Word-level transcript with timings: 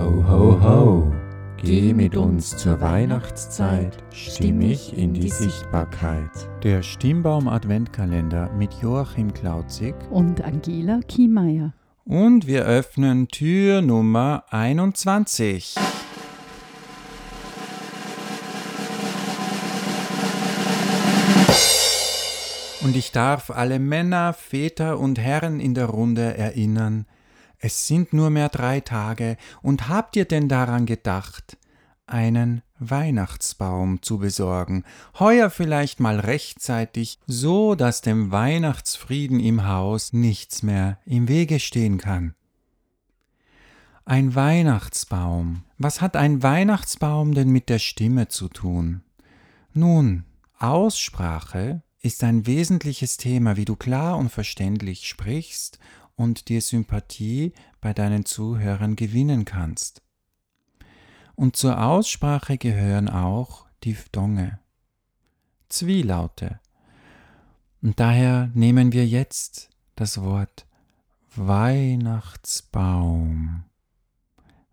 Ho, 0.00 0.24
ho, 0.26 0.58
ho, 0.62 1.12
geh 1.58 1.92
mit 1.92 2.16
uns 2.16 2.56
zur 2.56 2.80
Weihnachtszeit, 2.80 4.02
stimmig 4.14 4.96
in 4.96 5.12
die 5.12 5.28
Sichtbarkeit. 5.28 6.30
Der 6.62 6.82
Stimmbaum 6.82 7.46
Adventkalender 7.48 8.50
mit 8.56 8.72
Joachim 8.80 9.34
Klauzig 9.34 9.94
und 10.08 10.42
Angela 10.42 11.00
Kiemeier. 11.06 11.74
Und 12.06 12.46
wir 12.46 12.64
öffnen 12.64 13.28
Tür 13.28 13.82
Nummer 13.82 14.44
21. 14.48 15.74
Und 22.80 22.96
ich 22.96 23.12
darf 23.12 23.50
alle 23.50 23.78
Männer, 23.78 24.32
Väter 24.32 24.98
und 24.98 25.18
Herren 25.18 25.60
in 25.60 25.74
der 25.74 25.86
Runde 25.86 26.38
erinnern, 26.38 27.04
es 27.60 27.86
sind 27.86 28.12
nur 28.12 28.30
mehr 28.30 28.48
drei 28.48 28.80
Tage, 28.80 29.36
und 29.62 29.88
habt 29.88 30.16
ihr 30.16 30.24
denn 30.24 30.48
daran 30.48 30.86
gedacht, 30.86 31.58
einen 32.06 32.62
Weihnachtsbaum 32.78 34.02
zu 34.02 34.18
besorgen, 34.18 34.84
heuer 35.18 35.50
vielleicht 35.50 36.00
mal 36.00 36.18
rechtzeitig, 36.18 37.18
so 37.26 37.74
dass 37.74 38.00
dem 38.00 38.32
Weihnachtsfrieden 38.32 39.38
im 39.38 39.66
Haus 39.66 40.12
nichts 40.12 40.62
mehr 40.62 40.98
im 41.04 41.28
Wege 41.28 41.60
stehen 41.60 41.98
kann. 41.98 42.34
Ein 44.06 44.34
Weihnachtsbaum. 44.34 45.62
Was 45.78 46.00
hat 46.00 46.16
ein 46.16 46.42
Weihnachtsbaum 46.42 47.34
denn 47.34 47.50
mit 47.50 47.68
der 47.68 47.78
Stimme 47.78 48.28
zu 48.28 48.48
tun? 48.48 49.02
Nun, 49.72 50.24
Aussprache 50.58 51.82
ist 52.00 52.24
ein 52.24 52.46
wesentliches 52.46 53.18
Thema, 53.18 53.56
wie 53.56 53.66
du 53.66 53.76
klar 53.76 54.16
und 54.16 54.30
verständlich 54.30 55.06
sprichst 55.06 55.78
und 56.20 56.48
dir 56.50 56.60
Sympathie 56.60 57.54
bei 57.80 57.94
deinen 57.94 58.26
Zuhörern 58.26 58.94
gewinnen 58.94 59.46
kannst. 59.46 60.02
Und 61.34 61.56
zur 61.56 61.82
Aussprache 61.82 62.58
gehören 62.58 63.08
auch 63.08 63.64
Diphthonge, 63.82 64.58
Zwielaute. 65.70 66.60
Und 67.80 67.98
daher 67.98 68.50
nehmen 68.52 68.92
wir 68.92 69.06
jetzt 69.06 69.70
das 69.96 70.20
Wort 70.20 70.66
Weihnachtsbaum. 71.34 73.64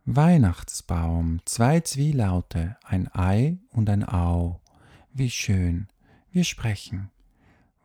Weihnachtsbaum, 0.03 1.39
zwei 1.45 1.79
Zwielaute, 1.79 2.75
ein 2.83 3.07
Ei 3.13 3.57
und 3.69 3.89
ein 3.89 4.03
Au. 4.03 4.59
Wie 5.13 5.29
schön, 5.29 5.87
wir 6.29 6.43
sprechen. 6.43 7.09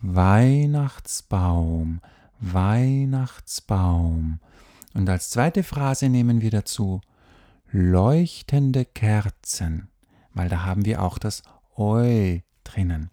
Weihnachtsbaum, 0.00 2.00
Weihnachtsbaum, 2.40 4.38
und 4.92 5.08
als 5.08 5.30
zweite 5.30 5.64
Phrase 5.64 6.08
nehmen 6.08 6.40
wir 6.40 6.50
dazu 6.50 7.00
leuchtende 7.76 8.84
Kerzen, 8.84 9.88
weil 10.32 10.48
da 10.48 10.62
haben 10.64 10.84
wir 10.84 11.02
auch 11.02 11.18
das 11.18 11.42
Eu 11.76 12.38
drinnen. 12.62 13.10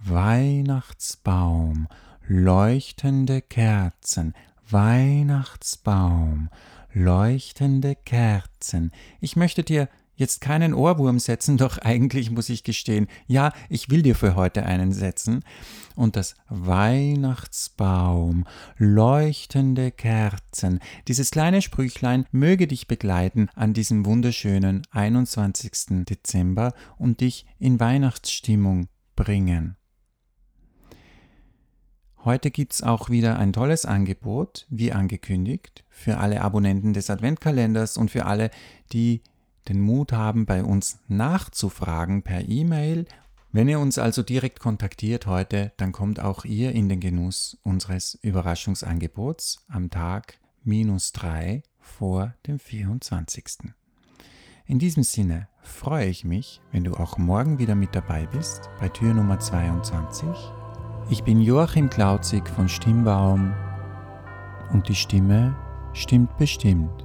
Weihnachtsbaum, 0.00 1.86
leuchtende 2.26 3.40
Kerzen, 3.40 4.34
Weihnachtsbaum, 4.68 6.50
leuchtende 6.92 7.94
Kerzen. 7.94 8.90
Ich 9.20 9.36
möchte 9.36 9.62
dir 9.62 9.88
jetzt 10.16 10.40
keinen 10.40 10.74
Ohrwurm 10.74 11.18
setzen, 11.18 11.56
doch 11.58 11.78
eigentlich 11.78 12.30
muss 12.30 12.48
ich 12.48 12.64
gestehen, 12.64 13.08
ja, 13.26 13.52
ich 13.68 13.90
will 13.90 14.02
dir 14.02 14.14
für 14.14 14.36
heute 14.36 14.64
einen 14.66 14.92
setzen. 14.92 15.44
Und 15.96 16.16
das 16.16 16.34
Weihnachtsbaum, 16.48 18.46
leuchtende 18.78 19.92
Kerzen, 19.92 20.80
dieses 21.06 21.30
kleine 21.30 21.62
Sprüchlein 21.62 22.26
möge 22.32 22.66
dich 22.66 22.88
begleiten 22.88 23.48
an 23.54 23.74
diesem 23.74 24.04
wunderschönen 24.04 24.82
21. 24.90 26.04
Dezember 26.04 26.74
und 26.98 27.20
dich 27.20 27.46
in 27.58 27.78
Weihnachtsstimmung 27.78 28.88
bringen. 29.14 29.76
Heute 32.24 32.50
gibt 32.50 32.72
es 32.72 32.82
auch 32.82 33.10
wieder 33.10 33.38
ein 33.38 33.52
tolles 33.52 33.84
Angebot, 33.84 34.66
wie 34.70 34.92
angekündigt, 34.92 35.84
für 35.90 36.16
alle 36.16 36.40
Abonnenten 36.40 36.94
des 36.94 37.10
Adventkalenders 37.10 37.98
und 37.98 38.10
für 38.10 38.24
alle, 38.24 38.50
die 38.92 39.20
den 39.68 39.80
Mut 39.80 40.12
haben, 40.12 40.46
bei 40.46 40.62
uns 40.62 40.98
nachzufragen 41.08 42.22
per 42.22 42.48
E-Mail. 42.48 43.06
Wenn 43.52 43.68
ihr 43.68 43.78
uns 43.78 43.98
also 43.98 44.22
direkt 44.22 44.60
kontaktiert 44.60 45.26
heute, 45.26 45.72
dann 45.76 45.92
kommt 45.92 46.20
auch 46.20 46.44
ihr 46.44 46.72
in 46.72 46.88
den 46.88 47.00
Genuss 47.00 47.56
unseres 47.62 48.18
Überraschungsangebots 48.22 49.64
am 49.68 49.90
Tag 49.90 50.38
minus 50.64 51.12
3 51.12 51.62
vor 51.78 52.34
dem 52.46 52.58
24. 52.58 53.72
In 54.66 54.78
diesem 54.78 55.02
Sinne 55.02 55.48
freue 55.62 56.06
ich 56.06 56.24
mich, 56.24 56.60
wenn 56.72 56.84
du 56.84 56.94
auch 56.94 57.18
morgen 57.18 57.58
wieder 57.58 57.74
mit 57.74 57.94
dabei 57.94 58.26
bist 58.26 58.70
bei 58.80 58.88
Tür 58.88 59.12
Nummer 59.12 59.38
22. 59.38 60.26
Ich 61.10 61.22
bin 61.22 61.40
Joachim 61.40 61.90
Klauzig 61.90 62.48
von 62.48 62.68
Stimmbaum 62.68 63.52
und 64.72 64.88
die 64.88 64.94
Stimme 64.94 65.54
stimmt 65.92 66.36
bestimmt. 66.38 67.03